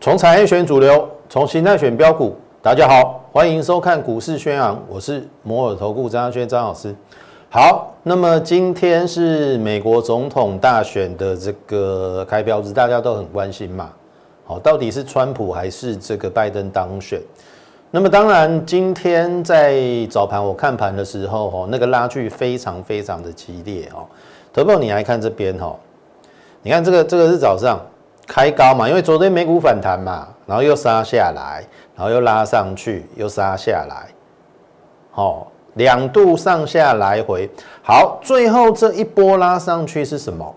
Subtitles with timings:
[0.00, 2.36] 从产业选主流，从形态选标股。
[2.62, 6.94] 大家好，欢迎收看股市宣扬，我是摩尔投顾张轩张老师。
[7.50, 13.90] 好，那么今天是美国总统大选的这个开标日，大家都很关心嘛。
[14.44, 17.20] 好，到底是川普还是这个拜登当选？
[17.90, 24.06] 那么当然，今天在早盘我看盘的时候，哦，那个拉锯非常非常的激烈哦。
[24.52, 25.74] 投票你来看这边哈，
[26.62, 27.80] 你看这个这个是早上。
[28.28, 34.08] 开高嘛，因为昨天美股反弹嘛，然后又杀下来，然后又拉上去，又杀下来，
[35.12, 37.48] 好，两度上下来回，
[37.84, 40.52] 好，最后这一波拉上去是什么？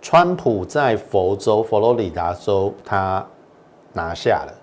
[0.00, 3.26] 川普在佛州、佛罗里达州他
[3.92, 4.54] 拿下了，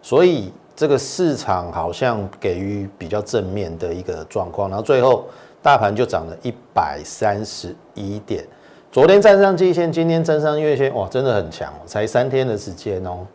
[0.00, 5.26] 所以这个市场好像给予比较正面的一个状况，然后最后
[5.62, 8.44] 大盘就涨了一百三十一点。
[8.90, 13.26] 昨天站上季线，今天站上月线，哇，真的很强，才三天的时间哦。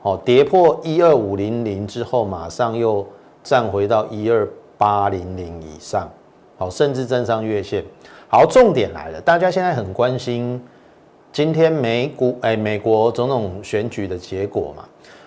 [0.00, 3.06] 好，跌破一二五零零之后，马上又
[3.44, 6.10] 站回到一二八零零以上，
[6.58, 7.84] 好，甚至站上月线。
[8.28, 10.60] 好，重点来了，大家现在很关心
[11.30, 14.82] 今天美股哎，美国总统选举的结果嘛？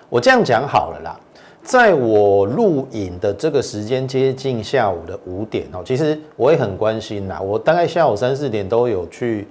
[0.09, 1.19] 我这样讲好了啦。
[1.65, 7.41] 在我录影的这个时间接近下午的五点哦，其实我也很关心呐。
[7.41, 9.47] 我大概下午三四点都有去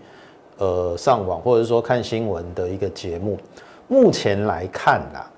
[0.59, 3.37] 呃上网或者说看新闻的一个节目。
[3.89, 5.29] 目前来看啦，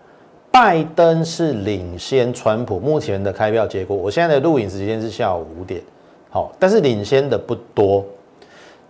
[0.50, 2.78] 拜登是领先川普。
[2.78, 5.80] 目前的开票结果，我现在的录影时间是下午五点，
[6.28, 8.05] 好，但是领先的不多。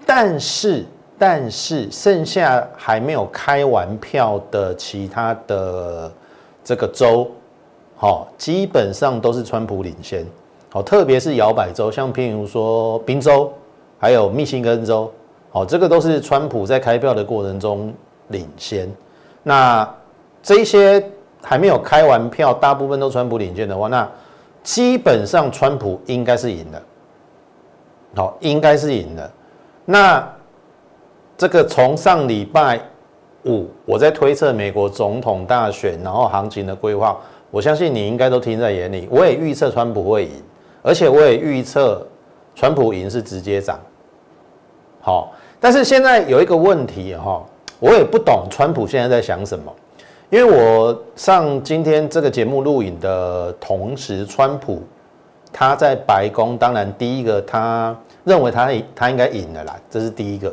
[0.04, 0.84] 但是
[1.16, 6.12] 但是剩下还没有开完票的其他的
[6.64, 7.30] 这个州。
[7.98, 10.24] 好，基本上都是川普领先。
[10.70, 13.50] 好，特别是摇摆州，像譬如说宾州，
[13.98, 15.10] 还有密歇根州，
[15.50, 17.94] 好，这个都是川普在开票的过程中
[18.28, 18.86] 领先。
[19.42, 19.88] 那
[20.42, 21.02] 这些
[21.42, 24.06] 还没有开完票，大部分都川普领先的话，那
[24.62, 26.82] 基本上川普应该是赢的。
[28.14, 29.30] 好，应该是赢的。
[29.86, 30.30] 那
[31.38, 32.78] 这个从上礼拜
[33.46, 37.18] 五我在推测美国总统大选，然后行情的规划。
[37.50, 39.08] 我相信你应该都听在眼里。
[39.10, 40.32] 我也预测川普会赢，
[40.82, 42.06] 而且我也预测
[42.54, 43.78] 川普赢是直接涨。
[45.00, 47.42] 好，但是现在有一个问题哈，
[47.78, 49.72] 我也不懂川普现在在想什么。
[50.28, 54.82] 因为我上今天这个节目录影的同时，川普
[55.52, 60.52] 他在白宫，当然第一个他认为他他应该赢了啦，这是第一个。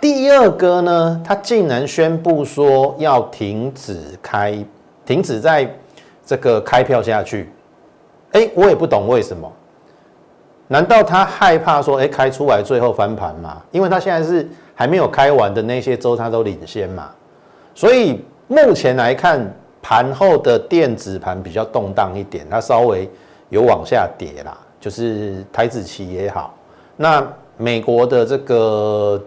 [0.00, 4.62] 第二个呢，他竟然宣布说要停止开，
[5.06, 5.72] 停止在。
[6.26, 7.50] 这个开票下去，
[8.32, 9.50] 哎，我也不懂为什么？
[10.68, 13.62] 难道他害怕说，哎，开出来最后翻盘吗？
[13.70, 17.08] 因为他现在是还没有开完的那些州，他都领先嘛。
[17.72, 19.48] 所以目前来看，
[19.80, 23.08] 盘后的电子盘比较动荡一点，它稍微
[23.48, 24.58] 有往下跌啦。
[24.80, 26.52] 就是台子期也好，
[26.96, 27.24] 那
[27.56, 29.22] 美国的这个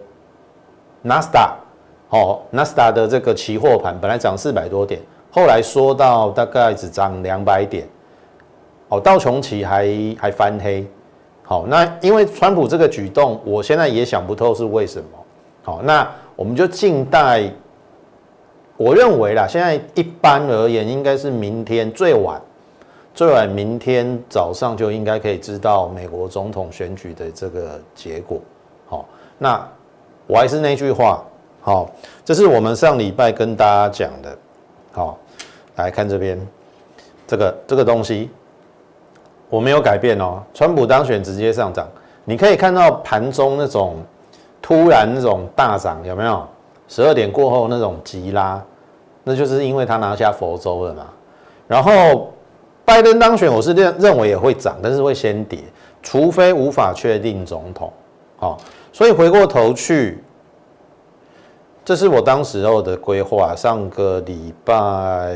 [1.01, 1.55] 纳斯达，
[2.09, 4.99] 哦，纳斯达的这个期货盘本来涨四百多点。
[5.31, 7.87] 后来说到大概只涨两百点，
[8.87, 9.87] 哦，道琼奇还
[10.19, 10.85] 还翻黑，
[11.43, 15.09] 好，那因为川普这个举动，我现在也想不透是为什么，
[15.61, 17.47] 好，那我们就静待，
[18.75, 22.41] 我认为啦，现在一般而言，应该是明天最晚，
[23.13, 28.41] 最晚明天早上就应该可以知道美国总统选举的这个结果，
[28.87, 29.05] 好，
[29.37, 29.63] 那
[30.25, 31.23] 我还是那句话，
[31.61, 31.87] 好，
[32.25, 34.35] 这是我们上礼拜跟大家讲的。
[34.91, 35.17] 好，
[35.75, 36.39] 来看这边，
[37.27, 38.29] 这个这个东西
[39.49, 40.41] 我没有改变哦。
[40.53, 41.87] 川普当选直接上涨，
[42.25, 43.97] 你可以看到盘中那种
[44.61, 46.45] 突然那种大涨，有没有？
[46.87, 48.61] 十二点过后那种急拉，
[49.23, 51.05] 那就是因为他拿下佛州了嘛。
[51.67, 52.33] 然后
[52.83, 55.59] 拜登当选，我是认认为也会涨，但是会先跌，
[56.01, 57.93] 除非无法确定总统。
[58.37, 58.57] 好，
[58.91, 60.23] 所以回过头去。
[61.89, 63.55] 这是我当时候的规划。
[63.55, 65.35] 上个礼拜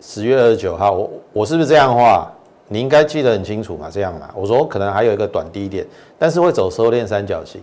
[0.00, 2.28] 十月二十九号，我我是不是这样画？
[2.66, 3.88] 你应该记得很清楚嘛？
[3.88, 4.28] 这样嘛？
[4.34, 5.86] 我说可能还有一个短低点，
[6.18, 7.62] 但是会走收敛三角形。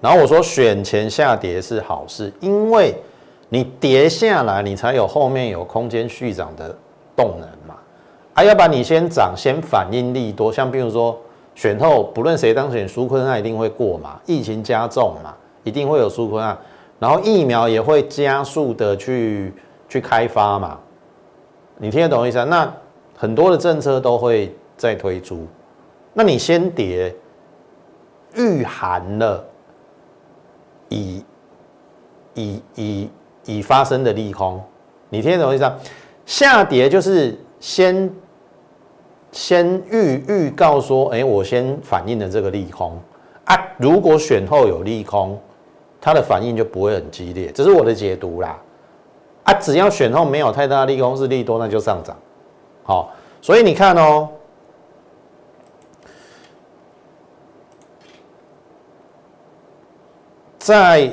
[0.00, 2.94] 然后我说选前下跌是好事，因为
[3.48, 6.72] 你跌下来，你才有后面有空间续涨的
[7.16, 7.74] 动能嘛。
[8.34, 11.18] 啊，要不然你先涨，先反应力多，像比如说。
[11.54, 14.20] 选后不论谁当选，苏坤案一定会过嘛？
[14.26, 16.56] 疫情加重嘛，一定会有苏坤案，
[16.98, 19.52] 然后疫苗也会加速的去
[19.88, 20.78] 去开发嘛？
[21.78, 22.44] 你听得懂意思啊？
[22.44, 22.72] 那
[23.16, 25.46] 很多的政策都会再推出，
[26.12, 27.14] 那你先跌，
[28.34, 29.44] 御寒了
[30.88, 31.24] 已
[32.34, 33.10] 已已
[33.44, 34.62] 已发生的利空，
[35.08, 35.72] 你听得懂意思？
[36.26, 38.10] 下跌就是先
[39.34, 42.96] 先预预告说，哎，我先反映了这个利空
[43.44, 45.36] 啊，如果选后有利空，
[46.00, 48.56] 它的反应就不会很激烈，这是我的解读啦。
[49.42, 52.16] 啊，只要选后没有太大利空是利多，那就上涨。
[52.84, 54.28] 好，所以你看哦，
[60.58, 61.12] 在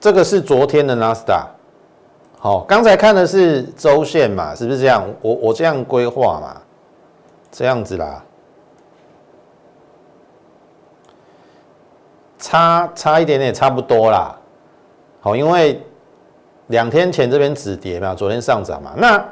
[0.00, 1.50] 这个是昨天的纳斯达，
[2.44, 5.08] 好，刚才看的是周线嘛，是不是这样？
[5.20, 6.60] 我我这样规划嘛，
[7.52, 8.24] 这样子啦，
[12.40, 14.36] 差差一点点，差不多啦。
[15.20, 15.80] 好，因为
[16.66, 18.92] 两天前这边止跌嘛，昨天上涨嘛。
[18.96, 19.24] 那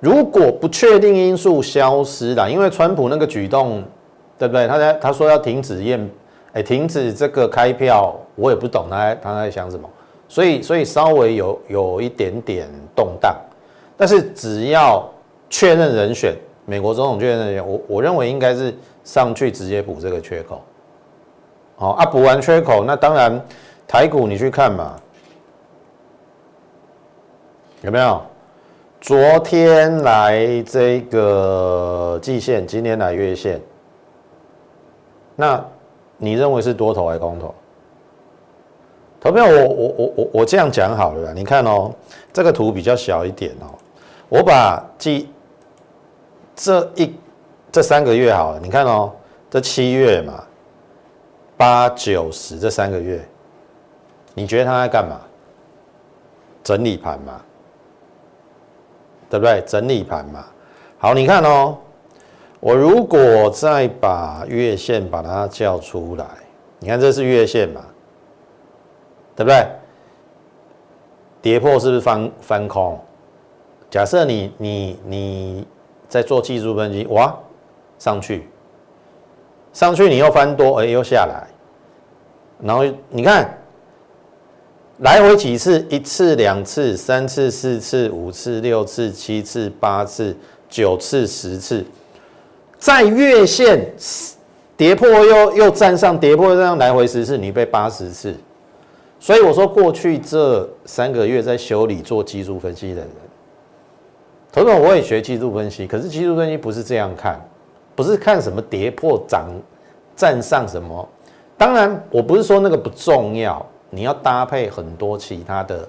[0.00, 3.84] 如果不确定因素消失了，因为川普那个举动，
[4.38, 4.66] 对不对？
[4.66, 6.10] 他在他说要停止验，
[6.54, 9.86] 哎，停止这个开票，我也不懂他他在想什么。
[10.30, 13.36] 所以所以稍微有有一点点动荡，
[13.96, 15.04] 但是只要
[15.50, 18.72] 确认人选，美国总统确认人选，我我认为应该是
[19.02, 20.62] 上去直接补这个缺口。
[21.74, 23.44] 好啊，补完缺口，那当然
[23.88, 24.96] 台股你去看嘛。
[27.82, 28.22] 有没有？
[29.00, 33.60] 昨天来这个季线，今天来月线，
[35.34, 35.60] 那
[36.18, 37.52] 你认为是多头还是空头？
[39.20, 41.92] 投票，我我我我我这样讲好了，你看哦，
[42.32, 43.68] 这个图比较小一点哦，
[44.30, 45.28] 我把季
[46.56, 47.14] 这一
[47.70, 49.12] 这三个月好了，你看哦，
[49.50, 50.42] 这七月嘛，
[51.56, 53.20] 八九十这三个月，
[54.32, 55.20] 你觉得他在干嘛？
[56.64, 57.40] 整理盘嘛？
[59.28, 59.62] 对不对？
[59.66, 60.44] 整理盘嘛，
[60.98, 61.76] 好，你看哦，
[62.58, 66.26] 我如果再把月线把它叫出来，
[66.78, 67.80] 你看这是月线嘛，
[69.40, 69.66] 对不对？
[71.40, 73.00] 跌破是不是翻翻空？
[73.88, 75.66] 假设你你你
[76.08, 77.34] 在做技术分析，哇，
[77.98, 78.46] 上去，
[79.72, 81.48] 上去你又翻多，哎，又下来，
[82.60, 83.56] 然后你看。
[84.98, 85.82] 来回几次？
[85.88, 90.36] 一次、两次、三次、四次、五次、六次、七次、八次、
[90.68, 91.82] 九次、十次，
[92.78, 93.90] 在月线
[94.76, 98.36] 跌破又又站上，跌破这样来回十次，你被八十次。
[99.20, 103.10] 所以我说，过去这三个月在修理做技术分析的人，
[104.50, 107.38] 头头我也学技术分析，可是技术分析不是这样看，
[107.94, 109.50] 不是看什么跌破涨
[110.16, 111.06] 站上什么。
[111.58, 113.64] 当然，我不是说那个不重要。
[113.90, 115.86] 你要搭配很多其他的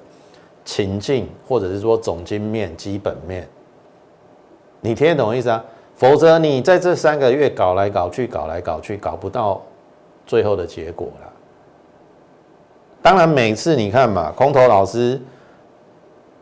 [0.65, 3.47] 情境，或者是说总经面、基本面，
[4.81, 5.63] 你听得懂意思啊？
[5.95, 9.61] 否则你在这三个月搞来搞去、搞来搞去，搞不到
[10.25, 11.30] 最后的结果了。
[13.01, 15.19] 当然，每次你看嘛，空头老师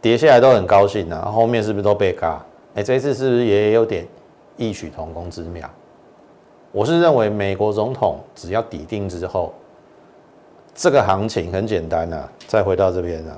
[0.01, 2.45] 跌下来都很高兴啊，后面是不是都被嘎？
[2.75, 4.05] 哎，这次是不是也有点
[4.57, 5.69] 异曲同工之妙？
[6.71, 9.53] 我是认为美国总统只要抵定之后。
[10.75, 13.35] 这个行情很简单呐，再回到这边啊，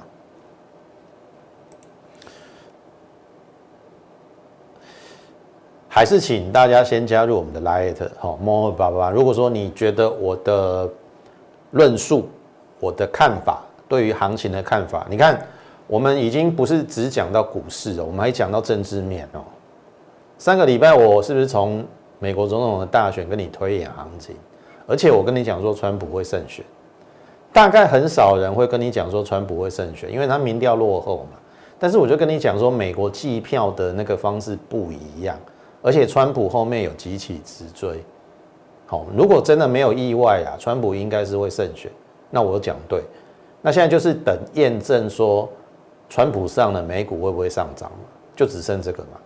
[5.88, 9.10] 还是请大家先加入我们的 Light 好 more 八八。
[9.10, 10.88] 如果说你觉得我的
[11.72, 12.30] 论述、
[12.82, 15.40] 我的看法，对于行情的看法，你看
[15.88, 19.40] 我们已经不是只讲到股市了，我们还讲到政治面哦。
[20.38, 21.86] 三个礼拜我是不是从
[22.20, 24.36] 美国总统的大选跟你推演行情？
[24.88, 26.66] 而且我跟你讲说，川普会胜选。
[27.54, 31.38] 大概很少人会跟你讲说川普会胜选，因为他民调落后嘛。
[31.78, 35.38] 但是我就跟你讲说，美国计票的那个方式不一样，
[35.82, 38.04] 而且川普后面有几起直追。
[38.86, 41.92] 好，如果真的没有意外啊，川普应该是会胜选。
[42.32, 43.04] 那我讲对，
[43.62, 45.48] 那现在就是等验证说
[46.10, 47.92] 川普上了美股会不会上涨？
[48.36, 49.20] 就只剩这个嘛。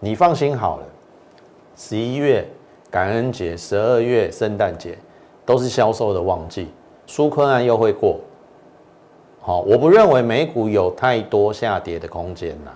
[0.00, 0.84] 你放心好了，
[1.76, 2.48] 十一月
[2.90, 4.96] 感恩节、十二月圣诞节
[5.44, 6.68] 都是销售的旺季。
[7.06, 8.20] 纾困案又会过，
[9.40, 12.70] 好，我不认为美股有太多下跌的空间呐，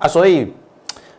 [0.00, 0.52] 啊，所以，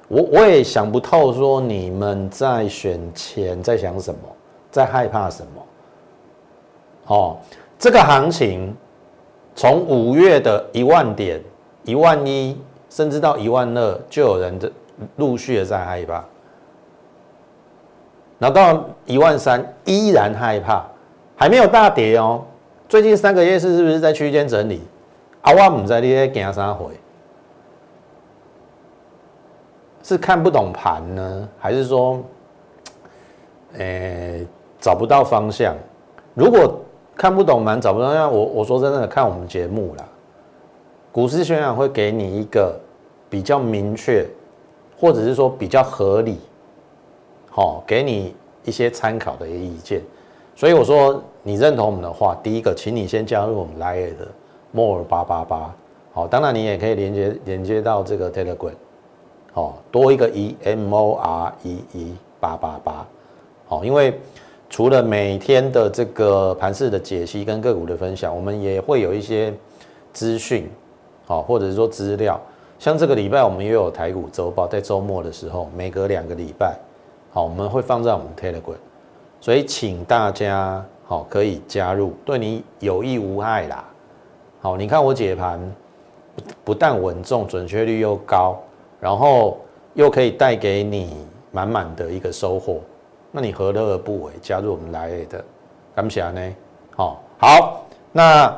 [0.09, 4.19] 我我也想不透，说你们在选前在想什么，
[4.69, 5.63] 在害怕什么？
[7.09, 7.37] 哦，
[7.77, 8.75] 这个行情
[9.55, 11.41] 从五月的一万点、
[11.83, 12.55] 一万一，
[12.89, 14.71] 甚至到一万二，就有人的
[15.17, 16.23] 陆续的在害怕，
[18.37, 20.85] 然后到一万三，依然害怕。
[21.35, 22.43] 还没有大跌哦，
[22.87, 24.81] 最近三个月是是不是在区间整理？
[25.41, 26.91] 啊，我唔知你在惊啥回？
[30.03, 32.21] 是看不懂盘呢，还是说，
[33.77, 34.45] 诶
[34.79, 35.75] 找不到方向？
[36.33, 36.79] 如果
[37.19, 40.07] 看不懂盘，找不到方向，我我说真的，看我们节目啦，
[41.11, 42.79] 股市宣讲会给你一个
[43.29, 44.25] 比较明确，
[44.97, 46.39] 或者是说比较合理，
[47.49, 48.33] 好，给你
[48.63, 50.01] 一些参考的一个意见。
[50.55, 54.25] 所以我说，你认同我们的话，第一个，请你先加入我们 Line 的
[54.71, 55.75] More 八八八。
[56.13, 58.71] 好，当然你也可以连接连接到这个 Telegram，
[59.51, 63.05] 好，多一个 E M O R E E 八八八。
[63.67, 64.17] 好，因为
[64.69, 69.51] 除了每天的这个盘市的解析跟个股的分享，我们也会有一些
[70.13, 70.69] 资讯，
[71.25, 72.39] 好，或者是说资料。
[72.77, 76.77] 像这个礼拜我们也有台股周报，在周末的时候，每隔两个礼拜，
[77.31, 78.77] 好，我们会放在我们 Telegram。
[79.41, 83.83] 所以，请大家好可以加入，对你有益无害啦。
[84.61, 85.59] 好，你看我解盘
[86.63, 88.57] 不但稳重，准确率又高，
[88.99, 89.57] 然后
[89.93, 92.79] 又可以带给你满满的一个收获，
[93.31, 94.33] 那你何乐而不为？
[94.41, 95.43] 加入我们来的，
[95.95, 96.41] 感谢呢。
[96.95, 98.55] 好，好，那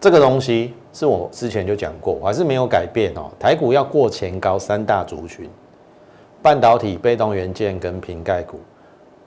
[0.00, 3.30] 这个东西是我之前就讲过，我还是没有改变哦。
[3.38, 5.48] 台股要过前高，三大族群：
[6.42, 8.60] 半导体、被动元件跟瓶盖股。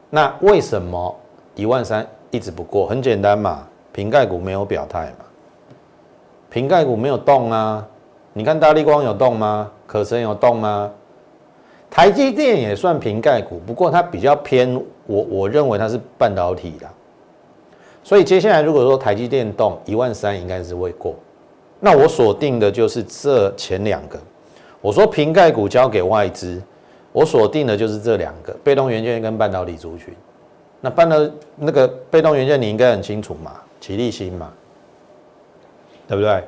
[0.09, 1.15] 那为什么
[1.55, 2.85] 一万三一直不过？
[2.85, 5.25] 很简单嘛，瓶盖股没有表态嘛，
[6.49, 7.85] 瓶盖股没有动啊。
[8.33, 9.71] 你看大力光有动吗？
[9.87, 10.91] 可成有动吗？
[11.89, 14.73] 台积电也算瓶盖股，不过它比较偏
[15.05, 16.87] 我，我认为它是半导体的。
[18.03, 21.15] 所以接下来如果说台积电动一万三，应该是会过。
[21.79, 24.19] 那我锁定的就是这前两个。
[24.81, 26.61] 我说瓶盖股交给外资。
[27.11, 30.13] 我锁定的就是这两个被动元件跟半导体族群。
[30.79, 31.17] 那半导
[31.55, 34.53] 那个被动元件你应该很清楚嘛，奇力新嘛，
[36.07, 36.43] 对不对？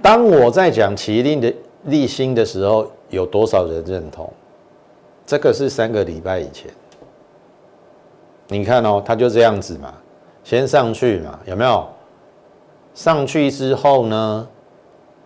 [0.00, 1.52] 当我在讲奇力的
[1.86, 4.32] 立新的时候，有多少人认同？
[5.26, 6.70] 这个是三个礼拜以前。
[8.48, 9.94] 你看哦，它就这样子嘛，
[10.44, 11.88] 先上去嘛，有没有？
[12.94, 14.48] 上去之后呢，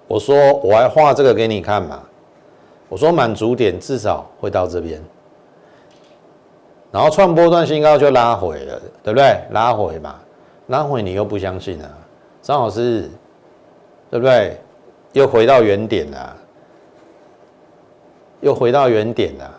[0.07, 2.03] 我说我还画这个给你看嘛。
[2.89, 5.03] 我说满足点至少会到这边，
[6.93, 9.41] 然后创波段新高就拉回了，对不对？
[9.51, 10.15] 拉回嘛，
[10.69, 11.91] 拉回你又不相信啊，
[12.41, 13.11] 张老师，
[14.09, 14.57] 对不对？
[15.15, 16.37] 又回到原点了，
[18.41, 19.56] 又回到原点了，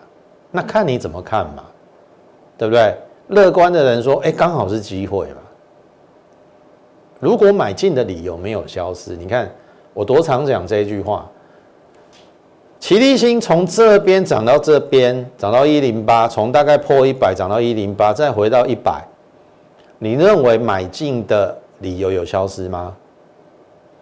[0.52, 1.64] 那看你怎么看嘛，
[2.58, 2.96] 对不对？
[3.28, 5.42] 乐观的人说，哎，刚好是机会嘛。
[7.20, 9.52] 如果买进的理由没有消失，你看
[9.94, 11.28] 我多常讲这句话。
[12.80, 19.04] 齐力新从这边涨到这边，涨到一零八，从大概破一百涨到一零八，再回到一百，
[19.98, 22.96] 你认为买进的理由有消失吗？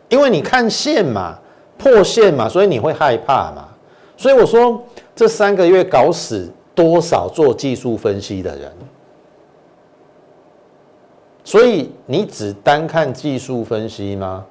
[0.10, 1.40] 因为你看线嘛，
[1.78, 3.66] 破线嘛，所以你会害怕嘛。
[4.18, 4.84] 所以我说
[5.16, 8.72] 这三个月搞死多少做技术分析的人，
[11.44, 14.46] 所以你只单看技术分析吗？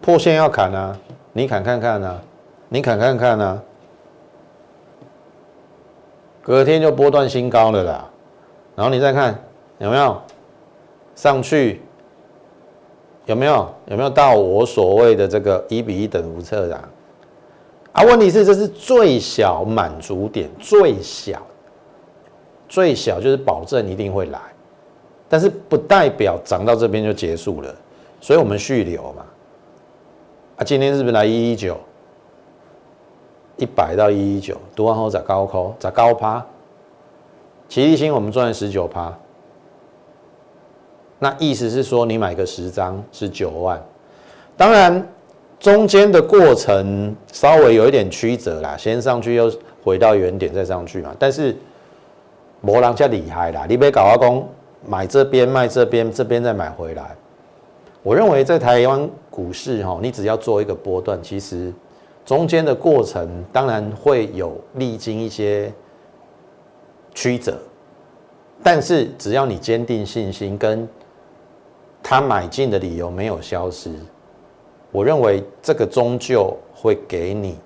[0.00, 0.98] 破线要砍啊，
[1.32, 2.22] 你砍看看啊。
[2.68, 3.62] 你砍看看呢，
[6.42, 8.10] 隔天就波段新高了啦，
[8.74, 9.40] 然后你再看
[9.78, 10.20] 有没有
[11.14, 11.80] 上去，
[13.26, 16.82] 有没有有没有到我所谓的这个一比一等幅测量？
[17.96, 21.40] 啊，问题是这是最小满足点，最小
[22.68, 24.38] 最小就是保证一定会来，
[25.30, 27.74] 但是不代表涨到这边就结束了，
[28.20, 29.24] 所以我们续留嘛。
[30.56, 31.78] 啊，今天是不是来一一九？
[33.56, 36.44] 一百到一一九，读完后再高扣，再高趴。
[37.66, 39.10] 奇力星我们赚十九趴，
[41.18, 43.82] 那意思是说你买个十张是九万。
[44.54, 45.08] 当然
[45.58, 51.14] 中间的过程稍微有一点曲折啦，先上去又回到原点再上去嘛。
[51.18, 51.56] 但是
[52.60, 54.48] 摩狼家厉害啦，你别搞阿公
[54.86, 57.16] 买这边卖这边，这边再买回来。
[58.02, 61.72] 我认为在台湾股市哈，你只要做一个波段，其实。
[62.24, 65.72] 中间的过程当然会有历经一些
[67.14, 67.56] 曲折，
[68.64, 70.88] 但是只要你坚定信心，跟
[72.02, 73.92] 他买进的理由没有消失，
[74.90, 77.58] 我认为这个终究会给你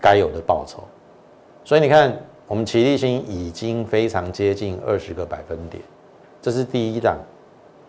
[0.00, 0.82] 该有的报酬。
[1.64, 2.16] 所以你看，
[2.46, 5.82] 我们齐力新已经非常接近二十个百分点，
[6.40, 7.16] 这是第一档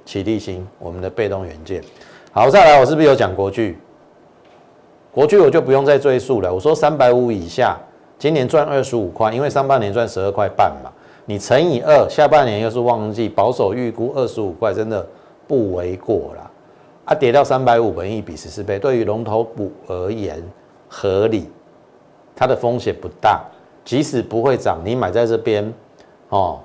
[0.06, 1.84] 齐力新我们的被动元件。
[2.32, 3.77] 好，再来，我是不是有讲国巨？
[5.12, 6.53] 国巨我就不用再赘述了。
[6.53, 7.77] 我说三百五以下，
[8.20, 10.91] 今年赚二十五块，因为上半年赚十二块半嘛，
[11.25, 15.06] 你乘以二，下半年又是旺季，保守预估二十五块，真的
[15.48, 16.47] 不为过啦。
[17.08, 20.44] 啊，跌到三百五，本一比十四倍，对于龙头股而言
[20.90, 21.50] 合理，
[22.36, 23.42] 它的风险不大，
[23.86, 25.74] 即使不会涨，你买在这边，
[26.28, 26.60] 哦，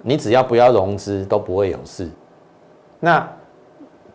[0.00, 2.08] 你只要不要融资都不会有事。
[3.00, 3.28] 那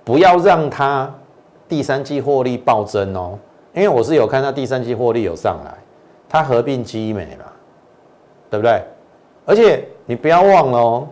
[0.06, 1.14] 不要让它
[1.68, 3.38] 第三季获利暴增哦，
[3.74, 5.78] 因为我是有看到第三季获利有上来，
[6.30, 7.54] 它合并基美了，
[8.50, 8.82] 对不对？
[9.46, 11.08] 而且你不要忘了哦。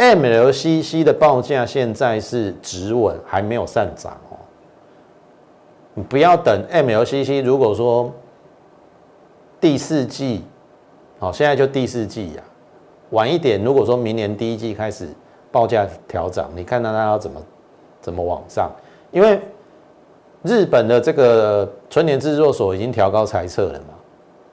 [0.00, 4.36] MLCC 的报价现在是止稳，还没有上涨哦。
[5.92, 8.10] 你不要等 MLCC，如果说
[9.60, 10.42] 第四季，
[11.18, 12.42] 好，现在就第四季呀，
[13.10, 15.06] 晚一点，如果说明年第一季开始
[15.52, 17.42] 报价调涨，你看到它要怎么
[18.00, 18.72] 怎么往上？
[19.10, 19.38] 因为
[20.42, 23.94] 日本的这个春年制作所已经调高猜测了嘛。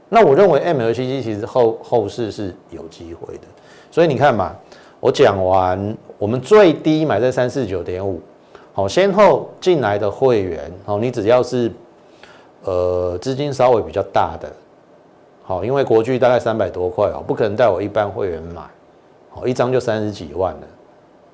[0.09, 3.47] 那我认为 MLCC 其实后后市是有机会的，
[3.89, 4.53] 所以你看嘛。
[5.07, 8.19] 我讲完，我们最低买在三四九点五，
[8.73, 11.71] 好，先后进来的会员，好，你只要是，
[12.65, 14.51] 呃，资金稍微比较大的，
[15.43, 18.61] 好，因为国巨大概三百多块哦，不可能带我一般会员买，
[19.29, 20.67] 好，一张就三十几万了，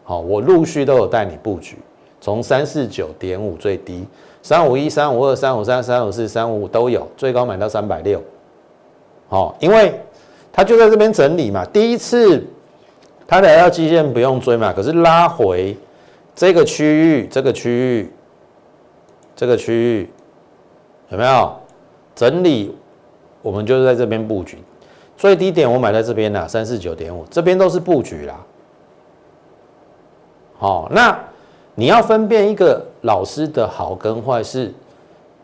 [0.03, 1.79] 好，我陆续都有带你布局，
[2.21, 4.05] 从三四九点五最低，
[4.43, 8.21] 三五一、三五二、三五三、三五四、三五五都有，最高买到三百六，
[9.29, 9.99] 好，因为
[10.51, 12.45] 它就在这边整理嘛，第一次。
[13.27, 15.75] 它来到基线不用追嘛，可是拉回
[16.35, 18.11] 这个区域，这个区域，
[19.35, 20.09] 这个区域
[21.09, 21.55] 有没有
[22.15, 22.75] 整理？
[23.41, 24.57] 我们就是在这边布局，
[25.17, 28.39] 最低点我买在这边啦，三四九点五，这边都是布局啦。
[30.57, 31.19] 好，那
[31.75, 34.73] 你要分辨一个老师的好跟坏，是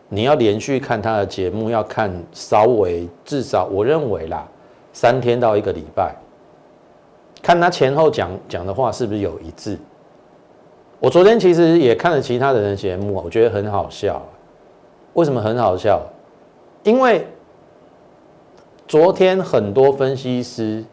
[0.08, 4.48] 你要连续看他的节目，要看稍微至少我认为啦，
[4.94, 6.16] 三天到一个礼拜。
[7.42, 9.78] 看他前后讲讲的话是不是有一致？
[11.00, 14.22] 我昨天其实也看了其他的人节目，我觉得很好笑。
[15.14, 16.02] 为什么很好笑？
[16.84, 17.26] 因为
[18.88, 20.84] 昨天很多分析师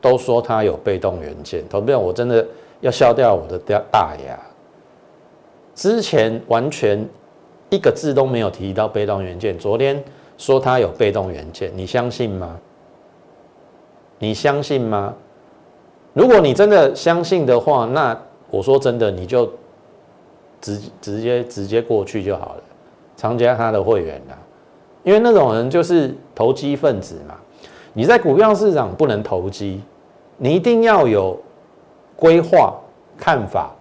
[0.00, 2.46] 都说他有被动元件，投票我真的
[2.80, 4.38] 要笑掉我的大大牙。
[5.74, 7.06] 之前完全
[7.70, 10.02] 一个字都没有提到被动元件，昨天
[10.38, 12.58] 说他有被动元件，你相信吗？
[14.18, 15.14] 你相信吗？
[16.14, 18.14] 如果你真的相信的话，那
[18.50, 19.50] 我说真的，你就
[20.60, 22.62] 直直接直接过去就好了，
[23.16, 24.36] 参加他的会员啦。
[25.04, 27.34] 因为那种人就是投机分子嘛。
[27.94, 29.80] 你在股票市场不能投机，
[30.36, 31.40] 你一定要有
[32.14, 32.74] 规划
[33.16, 33.74] 看法，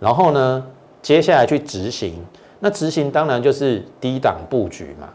[0.00, 0.66] 然后呢，
[1.00, 2.14] 接下来去执行。
[2.58, 5.08] 那执行当然就是低档布局嘛。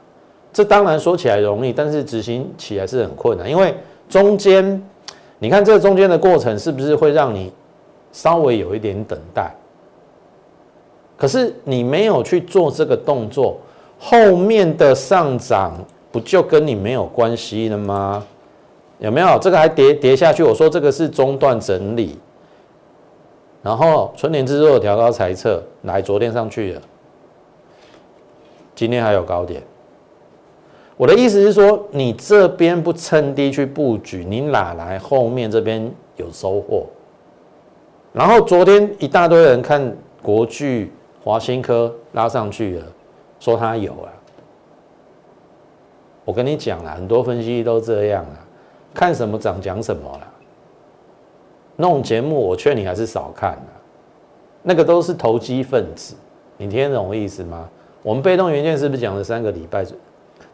[0.53, 3.75] 这当然说起来容易，但是执行起来是很困难，因为
[4.07, 4.81] 中间。
[5.43, 7.51] 你看这中间的过程是不是会让你
[8.13, 9.53] 稍微有一点等待？
[11.17, 13.57] 可是你没有去做这个动作，
[13.99, 15.73] 后面的上涨
[16.13, 18.23] 不就跟你没有关系了吗？
[18.99, 19.37] 有没有？
[19.37, 20.43] 这个还跌跌下去？
[20.43, 22.17] 我说这个是中断整理，
[23.61, 26.81] 然后春联之作调高猜测，来昨天上去了，
[28.73, 29.61] 今天还有高点。
[30.95, 36.85] 我的意思是说，你这边不趁低去布局，你哪来后面这边有收获？
[38.11, 40.91] 然后昨天一大堆人看国巨、
[41.23, 42.85] 华新科拉上去了，
[43.39, 44.13] 说他有啊。
[46.25, 48.37] 我跟你讲了，很多分析都这样啊，
[48.93, 50.27] 看什么涨讲什么了。
[51.75, 53.73] 弄节目，我劝你还是少看啊，
[54.61, 56.13] 那个都是投机分子，
[56.55, 57.67] 你听得懂我意思吗？
[58.03, 59.83] 我们被动元件是不是讲了三个礼拜？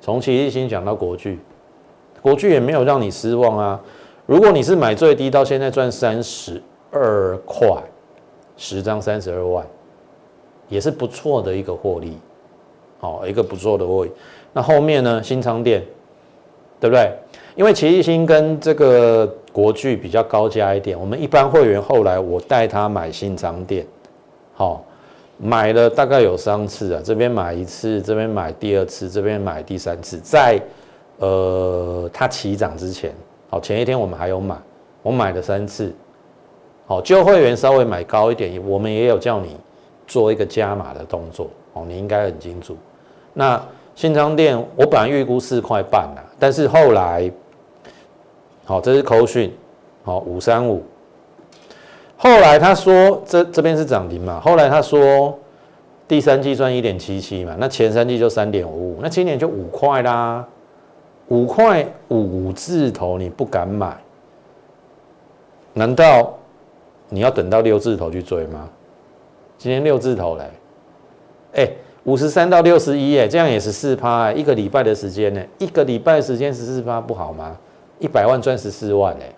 [0.09, 1.37] 从奇异星讲到国巨，
[2.19, 3.79] 国巨也没有让你失望啊。
[4.25, 7.67] 如果你是买最低到现在赚三十二块，
[8.57, 9.63] 十张三十二万，
[10.67, 12.17] 也是不错的一个获利，
[12.99, 14.11] 好一个不错的获利。
[14.51, 15.21] 那后面呢？
[15.21, 15.85] 新仓店，
[16.79, 17.11] 对不对？
[17.55, 23.85] 因为奇异星跟这个国巨比较高价一点，我们一般会员后来我带他买新仓店，
[24.55, 24.83] 好。
[25.41, 30.61] 买了大概有三次啊，这边买一次，这边买第二次，这边买第三次，在
[31.17, 33.15] 呃它起涨之前，
[33.49, 34.57] 好前一天我们还有买，
[35.01, 35.93] 我买了三次，
[36.85, 39.55] 好旧会员稍微买高一点，我们也有叫你
[40.05, 42.75] 做一个加码的动作，哦你应该很清楚。
[43.33, 43.61] 那
[43.95, 47.31] 新昌店我本来预估四块半啊，但是后来，
[48.65, 49.53] 好这是口讯，
[50.03, 50.83] 好五三五。
[52.21, 54.41] 后来他说这这边是涨停嘛？
[54.41, 55.39] 后来他说
[56.05, 60.45] 第三季赚一点七七嘛，那前三季就三点五五，那今年就五块啦，
[61.29, 63.95] 五块五字头你不敢买，
[65.71, 66.37] 难道
[67.07, 68.67] 你要等到六字头去追吗？
[69.57, 70.43] 今天六字头嘞，
[71.53, 71.71] 哎，
[72.03, 77.55] 五十三到六十一，哎，这样也是四趴，一个礼拜的时间呢，一个礼拜的时间十四趴不好吗？
[77.99, 79.33] 一百万赚十四万，哎，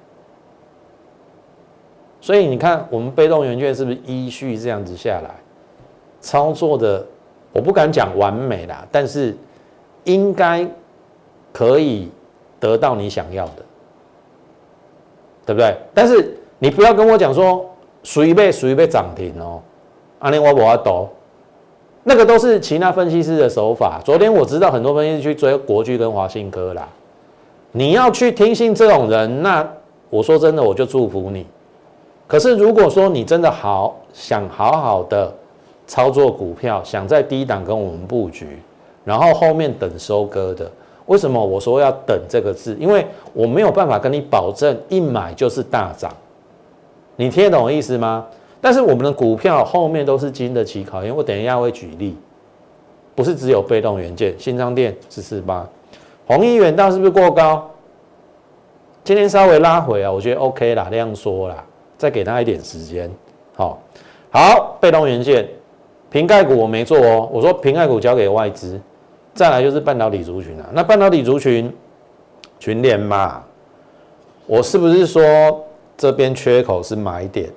[2.22, 5.32] 所以你看我们被动元件是不是依序这样子下来
[6.22, 7.06] 操作的？
[7.54, 9.36] 我不敢讲完美啦，但是
[10.06, 10.66] 应该
[11.52, 12.10] 可以
[12.62, 13.64] 得到你想要的，
[15.46, 15.76] 对不对？
[15.94, 17.70] 但是你不要跟我讲说
[18.04, 19.62] 随便随便涨停哦，
[20.20, 21.10] 阿联我不要抖。
[22.04, 24.00] 那个都是其他分析师的手法。
[24.06, 26.88] 昨天我知道很多分析师去追国巨跟华信科啦。
[27.74, 29.68] 你要去听信这种人，那
[30.10, 31.46] 我说真的，我就祝福你。
[32.32, 35.30] 可是如果说你真的好想好好的
[35.86, 38.58] 操作股票，想在低档跟我们布局，
[39.04, 40.72] 然后后面等收割的，
[41.08, 42.74] 为什么我说要等这个字？
[42.80, 46.10] 因为我没有办法跟你保证一买就是大涨。
[47.18, 48.26] 你听得懂意思吗？
[48.62, 52.16] 但是我们的股票后面都是经得起考验，我等一下会举例，
[53.14, 55.68] 不是只有被动元件，新昌电四四八，
[56.26, 57.70] 红一元道是不是过高？
[59.04, 61.62] 今天稍微拉回啊，我觉得 OK 啦，这样说啦，
[62.02, 63.08] 再给他一点时间，
[63.56, 63.80] 好，
[64.32, 65.48] 好，被动元件，
[66.10, 68.82] 瓶盖股我没做哦，我说瓶盖股交给外资，
[69.36, 71.72] 再来就是半导体族群啊，那半导体族群
[72.58, 73.44] 群联嘛，
[74.48, 75.22] 我是不是说
[75.96, 77.52] 这边缺口是买点？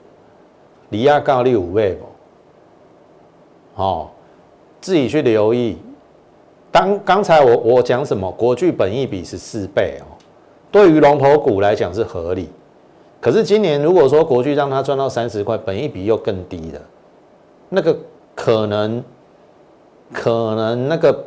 [0.90, 1.94] 离亚高利五倍
[3.74, 3.82] 不？
[3.82, 4.10] 哦，
[4.78, 5.78] 自己去留意。
[6.70, 8.30] 当刚才我我讲什么？
[8.32, 10.04] 国巨本益比是四倍哦，
[10.70, 12.50] 对于龙头股来讲是合理。
[13.24, 16.80] 可是今年如果说国巨让它赚到三十块，本益比又更低了，
[17.70, 17.96] 那个
[18.34, 19.02] 可能
[20.12, 21.24] 可能那个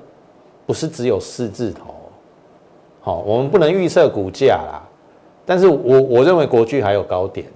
[0.68, 1.96] 不是只有四字头。
[3.02, 4.78] 好，我们不能预测股价啦。
[5.44, 7.48] 但是我我认为国巨还有高点。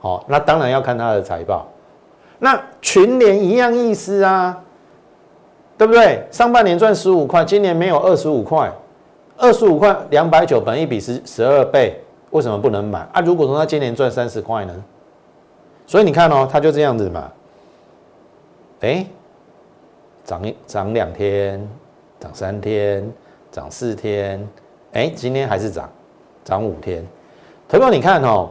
[0.00, 1.64] 好，那当然要看它的财报。
[2.40, 4.60] 那群联一样意思啊，
[5.78, 6.26] 对不对？
[6.32, 8.68] 上半年赚十五块，今年没有二十五块，
[9.36, 12.02] 二十五块两百九，本一比十十二倍，
[12.34, 13.20] 为什么不能买啊？
[13.20, 14.84] 如果说他今年赚三十块呢？
[15.86, 17.30] 所以你看哦，他就这样子嘛。
[18.80, 19.06] 哎，
[20.24, 21.68] 涨一涨两天，
[22.18, 23.08] 涨三天，
[23.52, 24.44] 涨四天，
[24.94, 25.88] 哎，今天还是涨，
[26.42, 27.06] 涨五天。
[27.68, 28.50] 投票你看哦。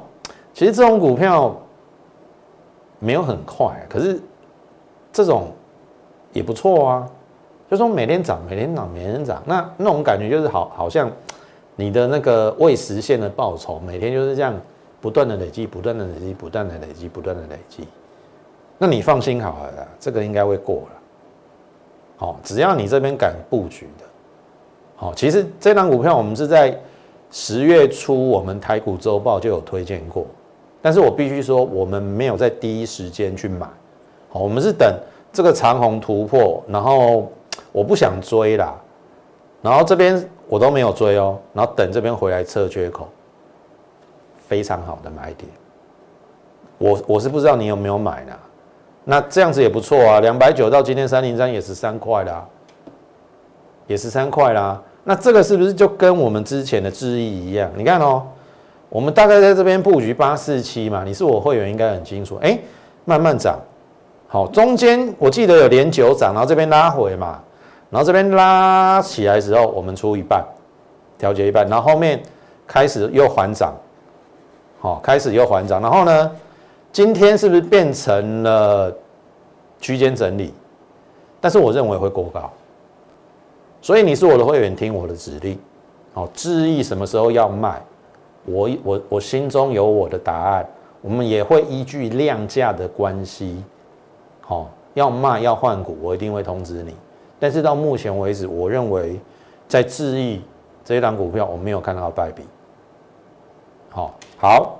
[0.53, 1.53] 其实这种股票
[2.99, 4.21] 没有很快，可是
[5.11, 5.51] 这种
[6.31, 7.09] 也不错啊。
[7.69, 11.11] 就说每天涨，每天涨，每天涨，那那种感觉就是好，好像
[11.75, 14.53] 你的那个未实现的报酬，每天就是这样
[15.01, 17.87] 不断的累积，不断的累积，不断的累积，不断的累积。
[18.77, 20.99] 那你放心好了，这个应该会过了。
[22.17, 24.05] 好，只要你这边敢布局的，
[24.95, 26.79] 好，其实这张股票我们是在
[27.31, 30.25] 十月初，我们台股周报就有推荐过。
[30.81, 33.65] 但是我必须说，我们没有在第一时间去买，
[34.29, 34.93] 好，我们是等
[35.31, 37.31] 这个长虹突破，然后
[37.71, 38.75] 我不想追啦，
[39.61, 43.07] 然后这边我都没有追哦，然后等这边回来测缺口，
[44.47, 45.49] 非常好的买点，
[46.77, 48.33] 我我是不知道你有没有买呢，
[49.03, 52.45] 那这样子也不错啊，两百九到今天三零三也是三块啦，
[53.87, 57.69] 也是三块啦，那这个是不是就跟我们之前的智易一样？
[57.75, 58.23] 你看哦。
[58.89, 62.37] 我们大概在这边布局八四七嘛，你是我会员应该很清楚。
[62.43, 62.55] 哎，
[63.05, 63.59] 慢慢涨，
[64.27, 67.41] 好，中间我记得有连九涨，然后这边拉回嘛，
[67.93, 70.43] 然后这边拉起来之后，我们出一半，
[71.15, 72.19] 调节一半，然后后面
[72.65, 73.71] 开始又缓涨，
[74.79, 76.31] 好，开始又缓涨，然后呢，
[76.91, 78.91] 今天是不是变成了
[79.79, 80.51] 区间整理？
[81.39, 82.51] 但是我认为会过高，
[83.79, 85.59] 所以你是我的会员，听我的指令，
[86.15, 87.79] 好，注意什么时候要卖。
[88.45, 90.67] 我我我心中有我的答案，
[90.99, 93.63] 我们也会依据量价的关系，
[94.41, 96.95] 好要卖要换股，我一定会通知你。
[97.43, 99.19] 但是到目前为止，我认为
[99.67, 100.41] 在智易
[100.85, 102.41] 这一档股票，我没有看到败笔。
[103.89, 104.79] 好，好，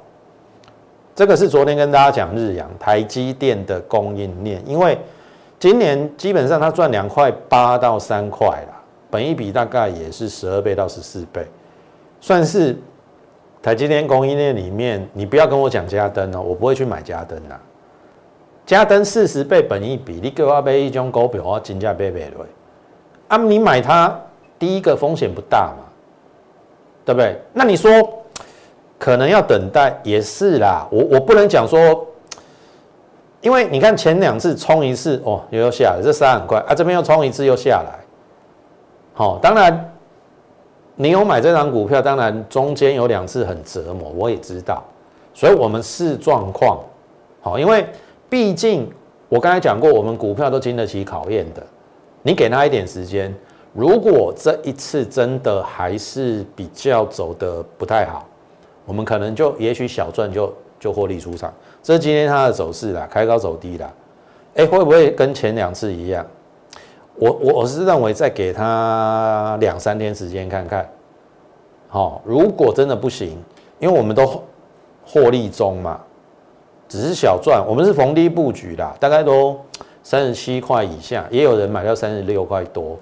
[1.13, 4.97] 这个是昨天跟大家讲日阳台积电的供应链，因为
[5.59, 11.45] 今年基本上它赚两块八到三块啦，本一比大概也是十二倍到十四倍，
[12.21, 12.77] 算是。
[13.61, 17.59] 台积电供应链里面，你不要跟我讲嘉登哦，我不会去买嘉登呐。
[18.65, 22.45] 加登四十倍本一比，你给我买一张股票，我金价倍倍的。
[23.27, 24.17] 啊，你买它，
[24.57, 25.83] 第一个风险不大嘛，
[27.05, 27.39] 对不对？
[27.51, 27.91] 那你说
[28.97, 30.87] 可能要等待，也是啦。
[30.91, 32.07] 我我不能讲说，
[33.41, 37.99] 因为你看前两次冲一次哦，又要下来，这杀很快啊，这边又冲一次又下来。
[39.13, 39.89] 好，当然。
[40.95, 44.83] 你有买这张股票，当然中间有两次很折磨，我也知道，
[45.33, 46.77] 所以我们视状况，
[47.41, 47.83] 好，因为
[48.33, 48.91] 毕竟
[49.29, 51.61] 我刚才讲过，我们股票都经得起考验的，
[52.23, 53.31] 你给他一点时间，
[53.73, 58.27] 如果这一次真的还是比较走的不太好，
[58.87, 61.53] 我们可能就也许小赚就就获利出场。
[61.83, 63.93] 这是今天它的走势啦，开高走低啦，
[64.55, 66.25] 哎，会不会跟前两次一样？
[67.13, 70.89] 我我我是认为再给他两三天时间看看，
[71.87, 73.37] 好，如果真的不行，
[73.77, 74.43] 因为我们都
[75.05, 76.01] 获利中嘛，
[76.93, 79.59] 只是小赚，我们是逢低布局啦，大概都
[80.03, 82.99] 三十七块以下，也有人买到三十六块多，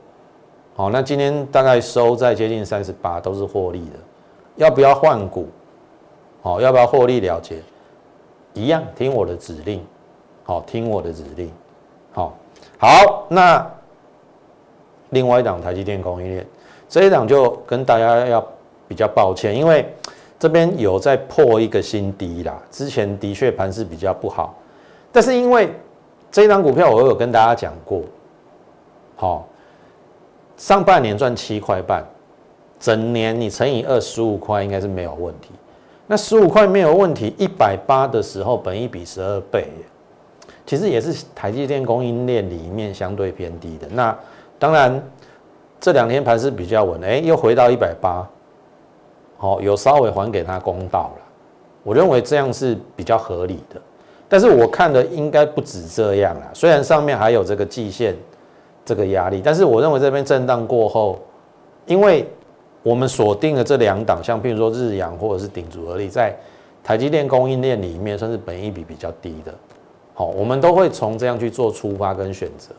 [0.77, 3.99] 好，那今天大概收在接近三十八，都是获利的，
[4.55, 5.49] 要不要换股？
[6.41, 7.57] 好，要不要获利了结？
[8.53, 9.85] 一样听我的指令，
[10.45, 11.51] 好，听我的指令，
[12.13, 12.37] 好，
[12.77, 13.69] 好，那。
[15.09, 16.47] 另外一档台积电供应链，
[16.87, 18.41] 这一档就跟大家要
[18.87, 19.85] 比较抱歉，因为
[20.41, 22.59] 这边有在破一个新低啦。
[22.71, 24.57] 之前的确盘势比较不好，
[25.11, 25.71] 但是因为
[26.31, 28.01] 这一档股票我有跟大家讲过，
[29.15, 29.47] 好，
[30.57, 32.03] 上半年赚七块半，
[32.79, 35.51] 整年你乘以二十五块应该是没有问题。
[36.07, 39.67] 那十五块没有问题，一百八的时候本一比十二倍，
[40.65, 43.87] 其实也是台积电供应链里面相对偏低的。
[43.91, 44.17] 那
[44.57, 44.99] 当然，
[45.79, 48.27] 这两天盘是比较稳，哎，又回到一百八，
[49.41, 51.23] 好，有稍微还给他公道了。
[51.81, 53.81] 我认为这样是比较合理的，
[54.29, 56.47] 但是我看的应该不止这样啦。
[56.53, 58.15] 虽然上面还有这个季线
[58.85, 61.17] 这个压力，但是我认为这边震荡过后，
[61.87, 62.29] 因为
[62.83, 66.37] 我们锁定了这两档，像譬如说日阳或者是顶足而立，在
[66.83, 69.51] 台积电供应链里面算是本益比比较低的，
[70.13, 72.75] 好，我们都会从这样去做出发跟选择。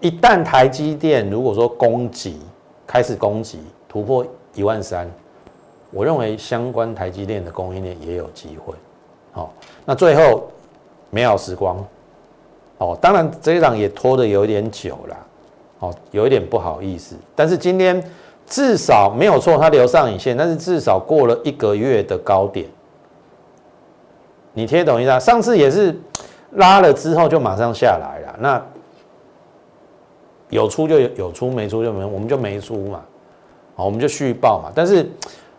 [0.00, 2.40] 一旦台积电如果说攻击
[2.86, 5.06] 开始攻击突破一万三，
[5.96, 8.74] 我认为相关台积电的供应链也有机会。
[9.32, 9.50] 好，
[9.86, 10.50] 那最后
[11.08, 11.82] 美好时光，
[12.76, 15.16] 哦，当然这一档也拖得有点久了，
[15.78, 17.16] 哦，有一点不好意思。
[17.34, 18.02] 但是今天
[18.46, 22.66] 至少没有错，它留上影线，但是至少过了一个月的高点，
[24.52, 25.18] 你听懂意思？
[25.18, 25.98] 上次也是
[26.52, 28.62] 拉了之后就马上下来了，那。
[30.48, 33.02] 有出就有有出，没出就没，我们就没出嘛，
[33.74, 34.70] 好，我们就续报嘛。
[34.72, 35.10] 但是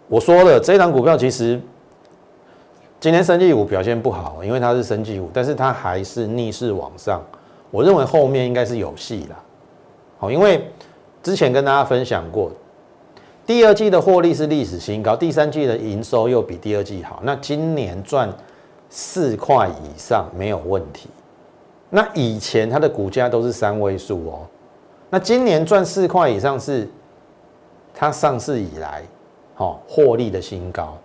[0.08, 1.60] 我说了，这档股票其实
[3.00, 7.22] 今天生技股表现不好，因为它是生技股，但是它还是逆势往上。
[7.70, 9.36] 我认为后面应该是有戏啦，
[10.18, 10.72] 好，因为
[11.22, 12.50] 之前跟大家分享过，
[13.46, 18.34] 第二季的获利是历史新高，第三季的营收又比第二季好，那今年赚
[18.90, 21.10] 四块以上没有问题。
[21.90, 24.48] 那以前它的股价都是三位数哦。
[25.10, 26.88] 那今年赚四块以上是
[27.94, 29.04] 它上市以来，
[29.58, 30.96] 好获利的新高。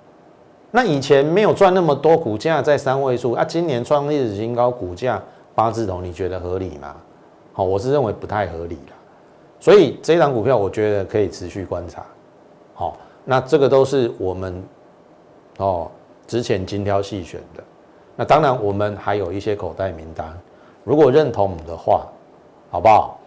[0.70, 5.20] 那以前没有赚那么多，股价在三位数啊，今年创历史新高，股价
[5.54, 6.94] 八字头，你觉得合理吗？
[7.54, 8.92] 好，我是认为不太合理了。
[9.58, 12.04] 所以这张股票，我觉得可以持续观察。
[12.74, 14.62] 好，那这个都是我们
[15.56, 15.90] 哦
[16.26, 17.64] 之前精挑细选的。
[18.14, 20.38] 那当然，我们还有一些口袋名单，
[20.84, 22.06] 如果认同我们的话，
[22.70, 23.18] 好不好？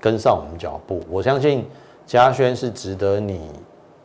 [0.00, 1.64] 跟上我们脚步，我相信
[2.04, 3.50] 嘉轩是值得你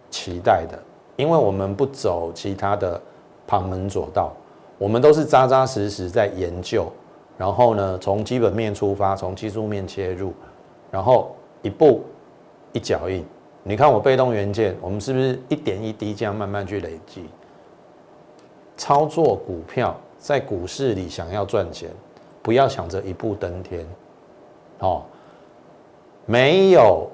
[0.09, 0.77] 期待的，
[1.15, 3.01] 因为我们不走其他的
[3.45, 4.31] 旁门左道，
[4.77, 6.91] 我们都是扎扎实实在研究，
[7.37, 10.33] 然后呢，从基本面出发，从技术面切入，
[10.91, 12.01] 然后一步
[12.73, 13.25] 一脚印。
[13.63, 17.25] 你看我被动元件，我们是不是一点一滴这样慢慢去累积？
[18.77, 21.89] 操作股票在股市里想要赚钱，
[22.41, 23.85] 不要想着一步登天，
[24.79, 25.03] 哦。
[26.29, 27.09] 没有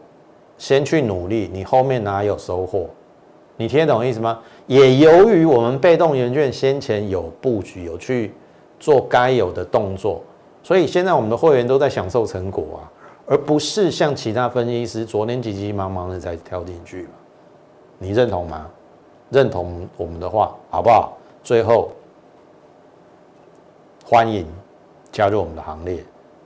[0.64, 2.88] 先去努力，你后面哪有收获？
[3.58, 4.40] 你听得懂意思吗？
[4.66, 8.32] 也由于我们被动元券先前有布局，有去
[8.80, 10.22] 做该有的动作，
[10.64, 12.88] 所以现在我们的会员都在享受成果啊，
[13.26, 17.10] 而不是像其他分析师昨天急急忙忙的在跳进去。
[17.98, 18.66] 你认同吗？
[19.32, 21.18] 认同我们的话，好不好？
[21.44, 21.92] 最后
[24.06, 24.48] 欢迎
[25.12, 26.02] 加入我们的行列。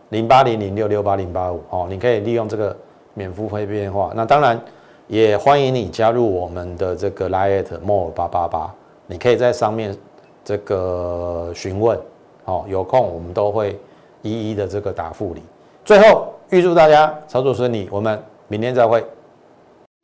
[0.09, 2.75] 零八零零六六八零八五，哦，你可以利用这个
[3.17, 4.11] 免付费电话。
[4.15, 4.61] 那当然
[5.07, 8.71] 也欢迎你加入我们的这个 Lite More 八八八，
[9.07, 9.97] 你可以在上面
[10.45, 11.99] 这个询问，
[12.45, 13.79] 哦，有空我们都会
[14.21, 15.41] 一一的这个答复你。
[15.83, 18.99] 最后预祝大家操作顺利，我们明天再会。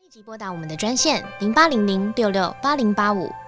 [0.01, 3.29] 立即拨打我们的专线零八零零六六八零八五。